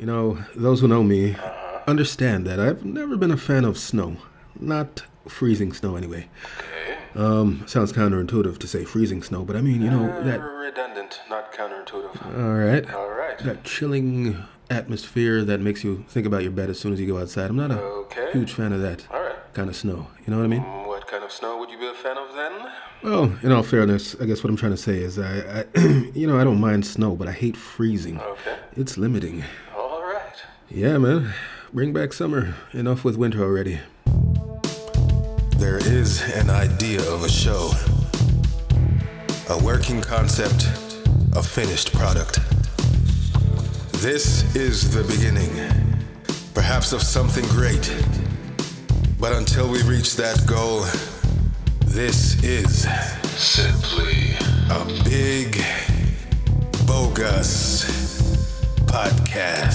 [0.00, 1.36] You know, those who know me
[1.86, 4.16] understand that I've never been a fan of snow.
[4.58, 6.28] Not freezing snow, anyway.
[6.58, 6.96] Okay.
[7.14, 10.40] Um, sounds counterintuitive to say freezing snow, but I mean, you know, that.
[10.40, 12.38] redundant, not counterintuitive.
[12.38, 12.90] All right.
[12.94, 13.38] All right.
[13.40, 14.36] That chilling
[14.70, 17.50] atmosphere that makes you think about your bed as soon as you go outside.
[17.50, 18.30] I'm not a Okay.
[18.32, 19.34] huge fan of that All right.
[19.52, 20.06] kind of snow.
[20.24, 20.62] You know what I mean?
[20.62, 22.52] Mm, What kind of snow would you be a fan of then?
[23.02, 25.64] Well, in all fairness, I guess what I'm trying to say is I, I
[26.14, 28.20] you know, I don't mind snow, but I hate freezing.
[28.20, 28.56] Okay.
[28.76, 29.42] It's limiting.
[30.72, 31.32] Yeah, man.
[31.72, 32.54] Bring back summer.
[32.72, 33.80] Enough with winter already.
[35.56, 37.72] There is an idea of a show,
[39.48, 40.70] a working concept,
[41.34, 42.38] a finished product.
[44.00, 45.50] This is the beginning,
[46.54, 47.92] perhaps of something great.
[49.18, 50.82] But until we reach that goal,
[51.86, 52.86] this is
[53.36, 54.36] simply
[54.70, 55.60] a big,
[56.86, 57.84] bogus
[58.86, 59.69] podcast.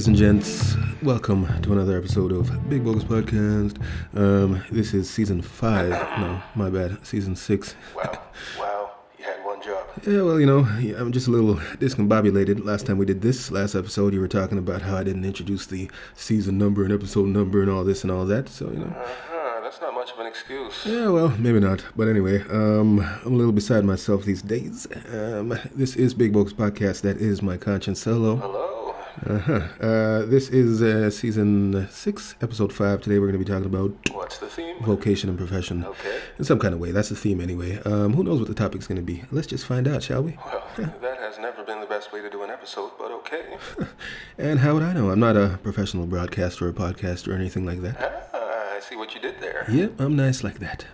[0.00, 3.76] Ladies and gents, welcome to another episode of Big Bogus Podcast.
[4.14, 5.90] Um, this is season five.
[5.90, 7.04] No, my bad.
[7.06, 7.74] Season six.
[7.94, 8.18] Wow,
[8.58, 9.86] wow, you had one job.
[10.06, 12.64] Yeah, well, you know, yeah, I'm just a little discombobulated.
[12.64, 15.66] Last time we did this, last episode, you were talking about how I didn't introduce
[15.66, 18.48] the season number and episode number and all this and all that.
[18.48, 20.80] So, you know, Uh-huh, that's not much of an excuse.
[20.86, 21.84] yeah, well, maybe not.
[21.94, 24.86] But anyway, um, I'm a little beside myself these days.
[25.12, 27.02] Um, this is Big Bogus Podcast.
[27.02, 28.36] That is my conscience solo.
[28.36, 28.78] Hello?
[29.26, 29.60] Uh-huh.
[29.80, 33.02] Uh, this is uh, season six, episode five.
[33.02, 34.82] Today we're going to be talking about What's the theme?
[34.82, 35.84] vocation and profession.
[35.84, 36.18] Okay.
[36.38, 36.90] In some kind of way.
[36.90, 37.78] That's the theme anyway.
[37.84, 39.22] Um, who knows what the topic's going to be?
[39.30, 40.38] Let's just find out, shall we?
[40.46, 40.64] Well,
[41.02, 43.58] that has never been the best way to do an episode, but okay.
[44.38, 45.10] And how would I know?
[45.10, 48.30] I'm not a professional broadcaster or podcaster or anything like that.
[48.32, 49.66] Ah, I see what you did there.
[49.70, 50.86] Yep, I'm nice like that.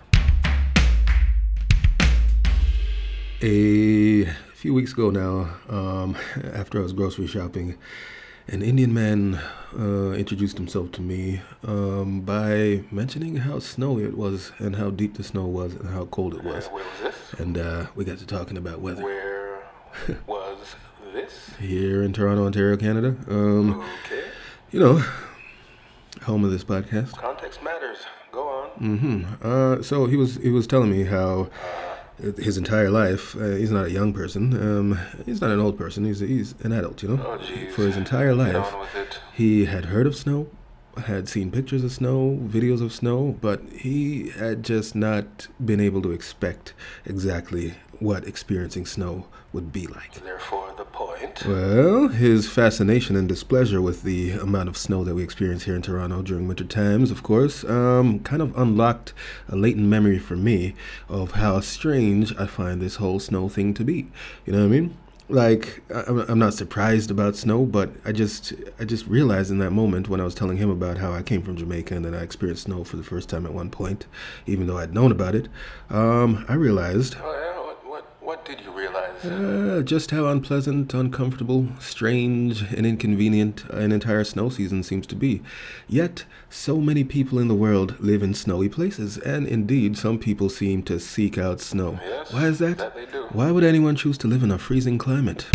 [3.41, 6.17] A few weeks ago now, um,
[6.53, 7.77] after I was grocery shopping,
[8.49, 9.39] an Indian man
[9.77, 15.17] uh, introduced himself to me um, by mentioning how snowy it was and how deep
[15.17, 16.67] the snow was and how cold it was.
[16.67, 17.39] Where was this?
[17.39, 19.59] And uh, we got to talking about weather Where
[20.27, 20.75] was
[21.13, 21.51] this?
[21.59, 23.15] here in Toronto, Ontario, Canada.
[23.27, 24.23] Um, Okay.
[24.71, 25.03] you know,
[26.23, 27.13] home of this podcast.
[27.17, 27.97] Context matters.
[28.31, 28.69] Go on.
[28.79, 31.49] hmm Uh, so he was he was telling me how
[32.37, 34.53] his entire life uh, he's not a young person.
[34.53, 36.03] Um, he's not an old person.
[36.05, 37.03] He's he's an adult.
[37.03, 39.19] You know, Oh, for his entire life, on with it.
[39.33, 40.47] he had heard of snow,
[41.05, 46.01] had seen pictures of snow, videos of snow, but he had just not been able
[46.01, 46.73] to expect
[47.05, 50.13] exactly what experiencing snow would be like.
[50.23, 51.45] Therefore, the point.
[51.45, 55.81] Well, his fascination and displeasure with the amount of snow that we experience here in
[55.81, 59.13] Toronto during winter times, of course, um, kind of unlocked
[59.49, 60.75] a latent memory for me
[61.09, 64.07] of how strange I find this whole snow thing to be.
[64.45, 64.97] You know what I mean?
[65.29, 70.07] Like I'm, not surprised about snow, but I just I just realized in that moment
[70.07, 72.63] when I was telling him about how I came from Jamaica and that I experienced
[72.63, 74.05] snow for the first time at one point,
[74.45, 75.49] even though I'd known about it.
[75.89, 79.06] Um, I realized Oh, yeah, what, what, what did you realize?
[79.25, 85.41] Uh, just how unpleasant, uncomfortable, strange, and inconvenient an entire snow season seems to be.
[85.87, 90.49] Yet, so many people in the world live in snowy places, and indeed, some people
[90.49, 91.99] seem to seek out snow.
[92.05, 92.77] Yes, Why is that?
[92.77, 92.93] that.
[93.33, 95.45] Why would anyone choose to live in a freezing climate?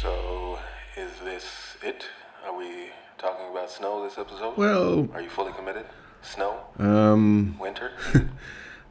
[0.00, 0.58] So,
[0.96, 2.04] is this it?
[2.46, 4.56] Are we talking about snow this episode?
[4.56, 5.86] Well, Are you fully committed?
[6.22, 6.60] Snow?
[6.78, 7.90] um, Winter?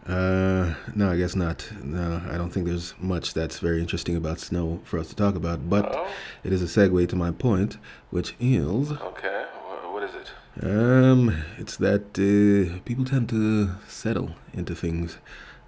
[0.08, 1.70] uh, no, I guess not.
[1.84, 5.36] No, I don't think there's much that's very interesting about snow for us to talk
[5.36, 6.08] about, but Oh.
[6.44, 7.78] it is a segue to my point,
[8.10, 8.92] which is.
[8.92, 9.46] Okay.
[9.92, 10.32] What is it?
[10.64, 15.18] Um, it's that uh, people tend to settle into things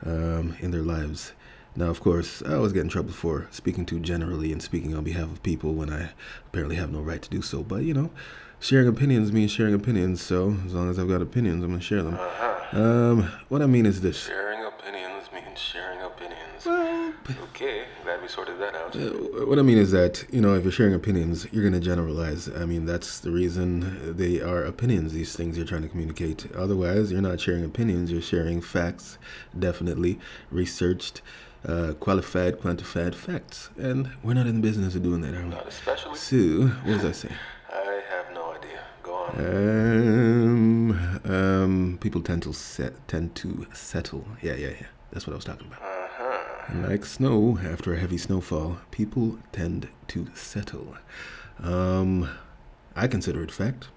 [0.05, 1.33] um, in their lives.
[1.75, 5.03] Now, of course, I always get in trouble for speaking too generally and speaking on
[5.03, 6.09] behalf of people when I
[6.47, 7.63] apparently have no right to do so.
[7.63, 8.09] But, you know,
[8.63, 11.85] sharing opinions means sharing opinions, so as long as I've got opinions, I'm going to
[11.85, 12.15] share them.
[12.15, 12.79] Uh-huh.
[12.81, 14.25] Um, what I mean is this.
[14.25, 16.65] Sharing opinions means sharing opinions.
[16.65, 17.13] Well,
[17.53, 18.95] Okay, glad we sorted that out.
[18.95, 21.85] Uh, What I mean is that, you know, if you're sharing opinions, you're going to
[21.85, 22.49] generalize.
[22.49, 26.47] I mean, that's the reason they are opinions, these things you're trying to communicate.
[26.55, 29.17] Otherwise, you're not sharing opinions, you're sharing facts,
[29.57, 30.19] definitely
[30.51, 31.21] researched,
[31.67, 33.69] uh, qualified, quantified facts.
[33.77, 35.49] And we're not in the business of doing that, are we?
[35.49, 36.15] Not especially.
[36.17, 37.35] So, what was I saying?
[37.71, 38.22] I have.
[39.03, 39.35] Go on.
[39.37, 44.25] Um, um, people tend to set, tend to settle.
[44.41, 44.87] Yeah, yeah, yeah.
[45.11, 45.81] That's what I was talking about.
[45.81, 46.63] Uh-huh.
[46.69, 50.95] And like snow, after a heavy snowfall, people tend to settle.
[51.61, 52.29] Um,
[52.95, 53.89] I consider it fact.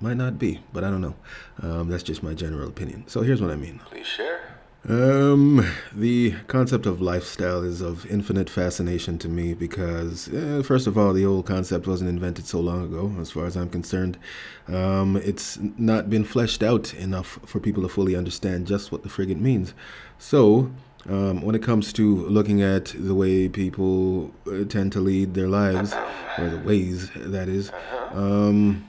[0.00, 1.14] Might not be, but I don't know.
[1.60, 3.04] Um, that's just my general opinion.
[3.06, 3.80] So here's what I mean.
[3.84, 4.51] Please share.
[4.88, 5.64] Um,
[5.94, 11.12] the concept of lifestyle is of infinite fascination to me because, eh, first of all,
[11.12, 14.18] the old concept wasn't invented so long ago, as far as I'm concerned.
[14.66, 19.08] Um, it's not been fleshed out enough for people to fully understand just what the
[19.08, 19.72] frigate means.
[20.18, 20.72] So,
[21.08, 25.48] um, when it comes to looking at the way people uh, tend to lead their
[25.48, 25.94] lives,
[26.38, 27.70] or the ways that is,
[28.12, 28.88] um,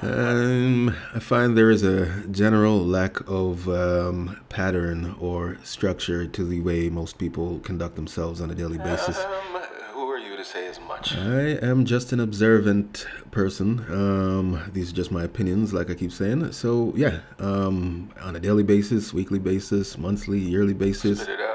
[0.00, 6.60] um, I find there is a general lack of um, pattern or structure to the
[6.60, 9.18] way most people conduct themselves on a daily basis.
[9.18, 9.62] Um,
[9.92, 11.16] who are you to say as much?
[11.16, 13.80] I am just an observant person.
[13.90, 16.52] Um, these are just my opinions, like I keep saying.
[16.52, 21.20] So, yeah, um, on a daily basis, weekly basis, monthly, yearly basis.
[21.20, 21.51] Spit it out.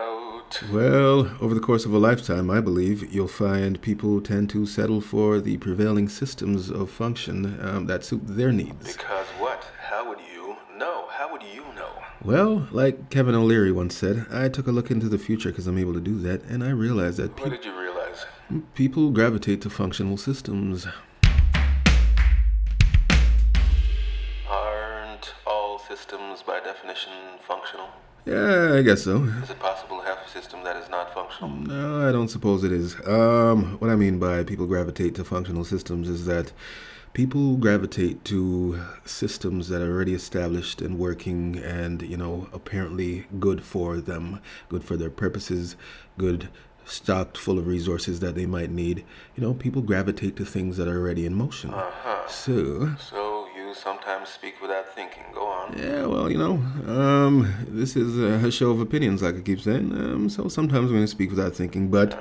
[0.72, 5.02] Well, over the course of a lifetime, I believe you'll find people tend to settle
[5.02, 8.94] for the prevailing systems of function um, that suit their needs.
[8.96, 9.64] Because what?
[9.90, 11.08] How would you know?
[11.10, 11.90] How would you know?
[12.24, 15.78] Well, like Kevin O'Leary once said, I took a look into the future because I'm
[15.78, 18.26] able to do that, and I realized that What did you realize?
[18.74, 20.88] people gravitate to functional systems.
[24.50, 27.12] Aren't all systems by definition
[27.48, 27.90] functional?
[28.28, 29.24] Yeah, I guess so.
[29.42, 31.50] Is it possible to have a system that is not functional?
[31.50, 32.96] No, I don't suppose it is.
[33.08, 36.52] Um, what I mean by people gravitate to functional systems is that
[37.14, 43.64] people gravitate to systems that are already established and working and, you know, apparently good
[43.64, 45.78] for them, good for their purposes,
[46.18, 46.50] good
[46.84, 49.06] stocked full of resources that they might need.
[49.36, 51.74] You know, people gravitate to things that are already in motion.
[51.74, 52.28] Uh-huh.
[52.28, 53.27] So, So
[53.78, 55.24] sometimes speak without thinking.
[55.34, 55.78] Go on.
[55.78, 56.54] yeah, well, you know,
[56.92, 59.92] um, this is a show of opinions, like I keep saying.
[59.92, 62.20] Um, so sometimes I'm going to speak without thinking, but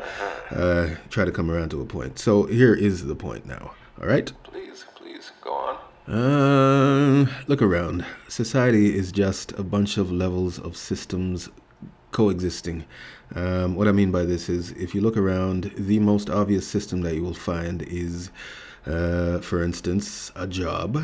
[0.51, 2.19] uh, try to come around to a point.
[2.19, 3.73] So here is the point now.
[4.01, 4.31] All right.
[4.45, 5.77] Please, please, go on.
[6.07, 8.05] Um, look around.
[8.29, 11.49] Society is just a bunch of levels of systems
[12.13, 12.85] coexisting.
[13.35, 17.03] Um, what I mean by this is, if you look around, the most obvious system
[17.03, 18.31] that you will find is,
[18.87, 21.03] uh, for instance, a job.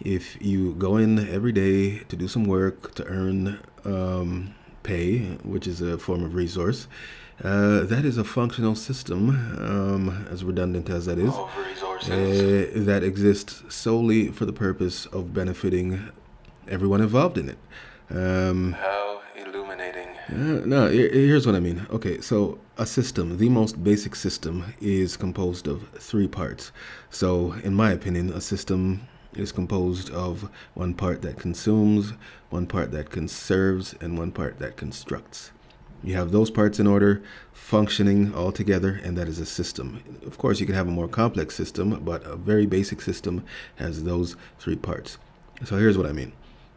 [0.00, 5.66] If you go in every day to do some work to earn um, pay, which
[5.66, 6.88] is a form of resource,
[7.44, 13.62] uh, that is a functional system, um, as redundant as that is uh, that exists
[13.68, 16.10] solely for the purpose of benefiting
[16.68, 17.58] everyone involved in it.
[18.10, 20.08] Um, How illuminating.
[20.28, 21.86] uh, no, here's what I mean.
[21.90, 26.72] Okay, so a system, the most basic system, is composed of three parts.
[27.10, 32.12] So, in my opinion, a system is composed of one part that consumes,
[32.50, 35.52] one part that conserves, and one part that constructs.
[36.02, 37.22] You have those parts in order,
[37.52, 40.02] functioning all together, and that is a system.
[40.26, 43.44] Of course, you can have a more complex system, but a very basic system
[43.76, 45.18] has those three parts.
[45.64, 46.32] So here's what I mean.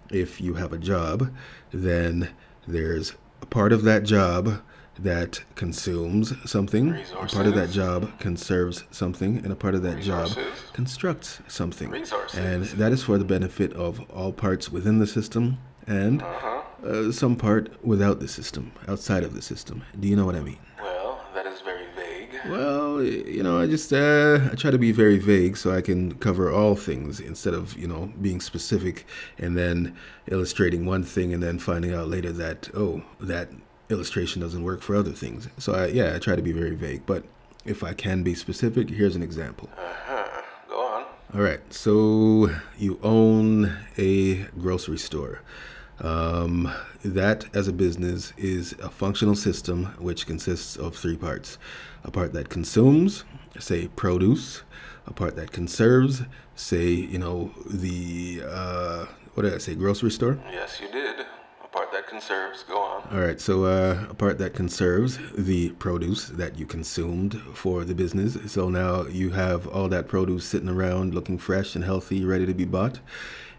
[0.10, 1.34] If you have a job,
[1.72, 2.30] then
[2.68, 4.62] there's a part of that job
[5.00, 10.02] that consumes something, a part of that job conserves something, and a part of that
[10.02, 10.30] job
[10.74, 11.90] constructs something.
[11.90, 12.40] Resources.
[12.40, 15.58] And that is for the benefit of all parts within the system
[15.88, 16.62] and Uh-huh.
[16.88, 19.82] uh, some part without the system, outside of the system.
[20.00, 20.60] Do you know what I mean?
[20.82, 22.30] Well, that is very vague.
[22.50, 26.14] Well, you know, I just uh, I try to be very vague so I can
[26.20, 29.06] cover all things instead of you know being specific
[29.40, 29.96] and then
[30.28, 33.50] illustrating one thing and then finding out later that oh that
[33.90, 35.48] illustration doesn't work for other things.
[35.58, 37.24] So I, yeah, I try to be very vague, but
[37.66, 39.70] if I can be specific, here's an example.
[39.78, 40.42] Uh-huh.
[40.70, 41.06] Go on.
[41.34, 45.42] All right, so you own a grocery store.
[46.00, 46.72] Um,
[47.06, 51.58] that, as a business, is a functional system which consists of three parts
[52.04, 53.24] a part that consumes,
[53.60, 54.64] say, produce,
[55.08, 56.24] a part that conserves,
[56.56, 60.38] say, you know, the, uh, what did I say, grocery store?
[60.52, 61.23] Yes, you did.
[62.04, 62.64] That conserves.
[62.64, 63.08] Go on.
[63.14, 67.96] All right, so uh, a part that conserves the produce that you consumed for the
[67.96, 68.38] business.
[68.52, 72.54] So now you have all that produce sitting around looking fresh and healthy, ready to
[72.54, 73.00] be bought.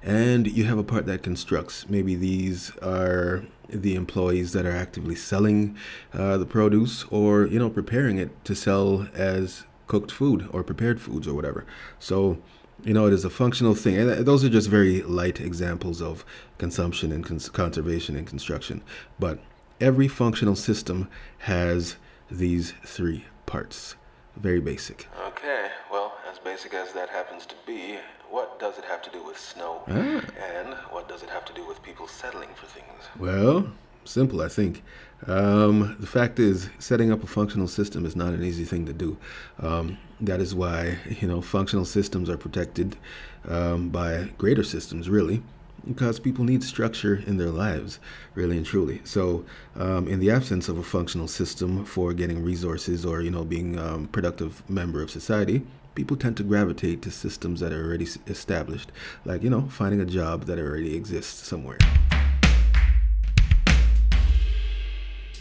[0.02, 1.88] And you have a part that constructs.
[1.88, 5.78] Maybe these are the employees that are actively selling
[6.12, 11.00] uh, the produce or, you know, preparing it to sell as cooked food or prepared
[11.00, 11.64] foods or whatever.
[11.98, 12.38] So,
[12.84, 13.96] you know, it is a functional thing.
[13.96, 16.24] And those are just very light examples of
[16.58, 18.82] consumption and cons- conservation and construction.
[19.18, 19.38] But
[19.80, 21.96] every functional system has
[22.30, 23.96] these three parts.
[24.36, 25.08] Very basic.
[25.28, 27.98] Okay, well, as basic as that happens to be,
[28.30, 29.82] what does it have to do with snow?
[29.88, 29.92] Ah.
[29.92, 33.02] And what does it have to do with people settling for things?
[33.18, 33.68] Well,
[34.04, 34.82] simple, I think.
[35.26, 38.92] Um, the fact is, setting up a functional system is not an easy thing to
[38.92, 39.16] do.
[39.60, 42.96] Um, that is why you know functional systems are protected
[43.48, 45.42] um, by greater systems, really,
[45.86, 47.98] because people need structure in their lives,
[48.34, 49.00] really and truly.
[49.04, 49.44] So,
[49.76, 53.78] um, in the absence of a functional system for getting resources or you know being
[53.78, 55.62] a um, productive member of society,
[55.94, 58.92] people tend to gravitate to systems that are already established,
[59.24, 61.78] like you know finding a job that already exists somewhere.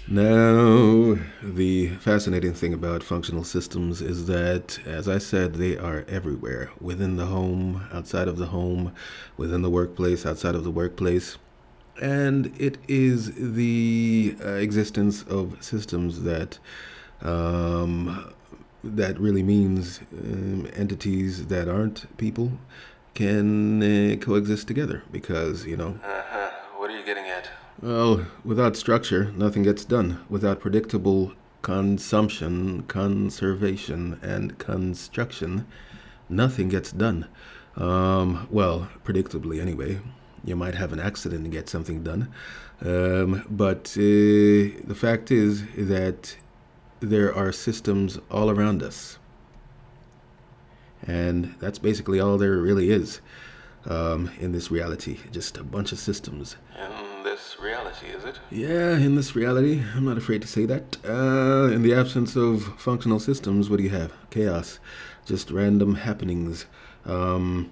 [0.07, 6.71] Now, the fascinating thing about functional systems is that, as I said, they are everywhere
[6.81, 8.93] within the home, outside of the home,
[9.37, 11.37] within the workplace, outside of the workplace.
[12.01, 16.59] And it is the uh, existence of systems that
[17.21, 18.33] um,
[18.83, 22.51] that really means um, entities that aren't people
[23.13, 25.97] can uh, coexist together because you know.
[26.03, 26.49] Uh-huh.
[26.75, 27.49] What are you getting at?
[27.83, 30.23] Well, without structure, nothing gets done.
[30.29, 35.67] Without predictable consumption, conservation, and construction,
[36.29, 37.27] nothing gets done.
[37.75, 39.99] Um, well, predictably, anyway.
[40.45, 42.31] You might have an accident and get something done.
[42.81, 46.37] Um, but uh, the fact is that
[47.01, 49.17] there are systems all around us.
[51.05, 53.19] And that's basically all there really is
[53.85, 56.55] um, in this reality just a bunch of systems.
[57.63, 58.39] And reality, is it?
[58.51, 59.81] Yeah, in this reality.
[59.95, 60.97] I'm not afraid to say that.
[61.07, 64.11] Uh, in the absence of functional systems, what do you have?
[64.31, 64.79] Chaos.
[65.25, 66.65] Just random happenings.
[67.05, 67.71] Um,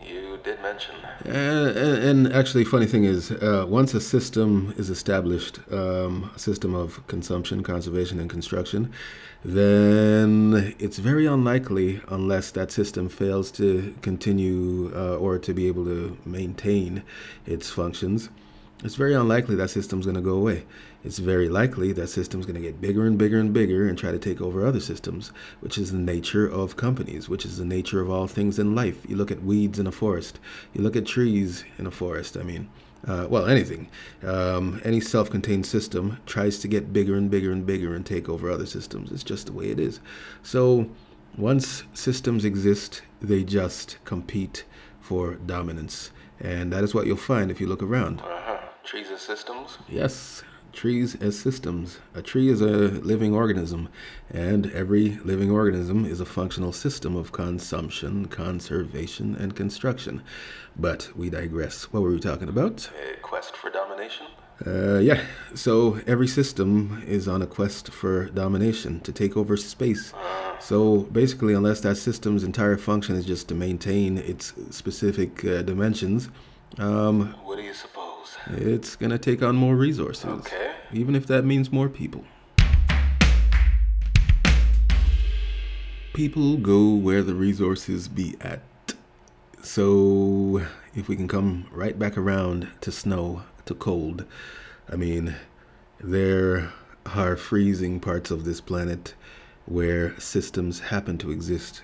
[0.00, 0.94] you did mention.
[1.24, 6.72] And, and, actually, funny thing is, uh, once a system is established, um, a system
[6.72, 8.92] of consumption, conservation, and construction,
[9.44, 15.84] then it's very unlikely, unless that system fails to continue uh, or to be able
[15.86, 17.02] to maintain
[17.46, 18.28] its functions,
[18.84, 20.64] it's very unlikely that system's going to go away.
[21.04, 24.10] It's very likely that system's going to get bigger and bigger and bigger and try
[24.10, 28.00] to take over other systems, which is the nature of companies, which is the nature
[28.00, 29.04] of all things in life.
[29.08, 30.40] You look at weeds in a forest,
[30.72, 32.36] you look at trees in a forest.
[32.36, 32.68] I mean,
[33.06, 33.88] uh, well, anything.
[34.22, 38.28] Um, any self contained system tries to get bigger and bigger and bigger and take
[38.28, 39.10] over other systems.
[39.10, 40.00] It's just the way it is.
[40.42, 40.88] So,
[41.36, 44.64] once systems exist, they just compete
[45.00, 46.10] for dominance.
[46.40, 48.22] And that is what you'll find if you look around.
[48.84, 49.78] Trees as systems?
[49.88, 51.98] Yes, trees as systems.
[52.14, 53.88] A tree is a living organism,
[54.30, 60.22] and every living organism is a functional system of consumption, conservation, and construction.
[60.76, 61.92] But we digress.
[61.92, 62.90] What were we talking about?
[63.16, 64.26] A quest for domination?
[64.66, 65.22] Uh, yeah,
[65.54, 70.12] so every system is on a quest for domination, to take over space.
[70.12, 75.62] Uh, so basically, unless that system's entire function is just to maintain its specific uh,
[75.62, 76.28] dimensions,
[76.78, 77.91] um, what do you suppose?
[78.50, 80.24] It's going to take on more resources.
[80.24, 80.72] Okay.
[80.92, 82.24] Even if that means more people.
[86.12, 88.62] People go where the resources be at.
[89.62, 90.62] So,
[90.94, 94.26] if we can come right back around to snow, to cold,
[94.90, 95.36] I mean,
[96.00, 96.72] there
[97.06, 99.14] are freezing parts of this planet
[99.66, 101.82] where systems happen to exist.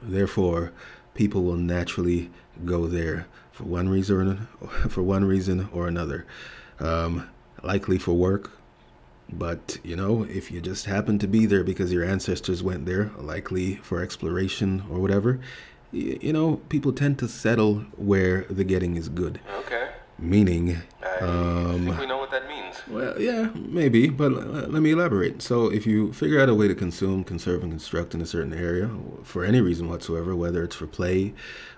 [0.00, 0.72] Therefore,
[1.14, 2.30] people will naturally
[2.64, 4.46] go there for one reason,
[4.88, 6.26] for one reason or another.
[6.80, 7.30] Um,
[7.62, 8.50] likely for work,
[9.32, 13.10] but you know, if you just happen to be there because your ancestors went there,
[13.16, 15.40] likely for exploration or whatever,
[15.92, 19.40] you, you know, people tend to settle where the getting is good.
[19.60, 19.90] Okay.
[20.18, 22.76] Meaning, I um, think we know what that means.
[22.88, 25.42] well, yeah, maybe, but uh, let me elaborate.
[25.42, 28.54] So, if you figure out a way to consume, conserve, and construct in a certain
[28.54, 28.88] area
[29.24, 31.34] for any reason whatsoever, whether it's for play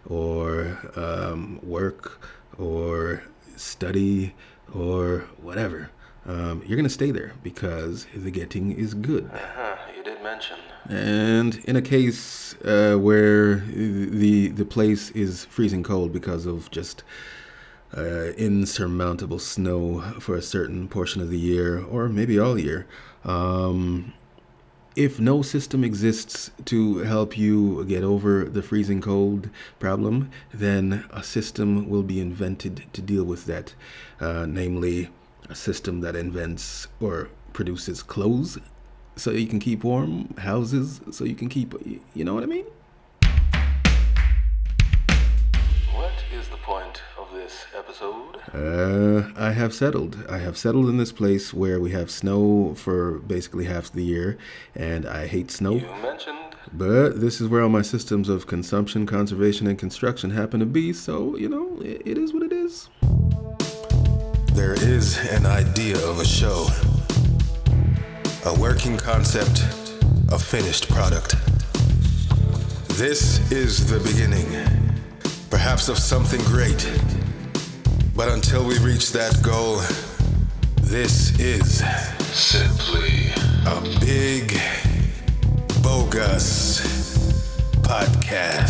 [0.06, 2.20] or um, work
[2.58, 3.22] or
[3.56, 4.34] study
[4.72, 5.90] or whatever,
[6.26, 9.30] um, you're going to stay there because the getting is good.
[9.32, 9.76] Uh-huh.
[9.96, 10.58] You did mention.
[10.88, 17.02] And in a case uh, where the the place is freezing cold because of just
[17.96, 22.86] uh, insurmountable snow for a certain portion of the year, or maybe all year,
[23.24, 24.12] um,
[24.96, 31.22] if no system exists to help you get over the freezing cold problem, then a
[31.22, 33.74] system will be invented to deal with that,
[34.20, 35.10] uh, namely
[35.50, 38.58] a system that invents or produces clothes
[39.16, 41.74] so you can keep warm, houses so you can keep,
[42.14, 42.66] you know what I mean?
[47.46, 48.36] This episode?
[48.52, 50.24] Uh, I have settled.
[50.28, 54.36] I have settled in this place where we have snow for basically half the year,
[54.74, 55.74] and I hate snow.
[55.74, 56.38] You mentioned.
[56.72, 60.92] But this is where all my systems of consumption, conservation, and construction happen to be,
[60.92, 62.88] so, you know, it, it is what it is.
[64.54, 66.66] there is an idea of a show,
[68.46, 69.60] a working concept,
[70.32, 71.36] a finished product.
[72.98, 74.48] This is the beginning,
[75.50, 76.82] perhaps of something great.
[78.16, 79.76] But until we reach that goal,
[80.80, 81.84] this is
[82.32, 83.28] simply
[83.66, 84.58] a big,
[85.82, 86.80] bogus
[87.82, 88.65] podcast.